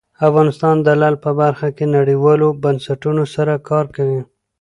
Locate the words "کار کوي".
3.69-4.21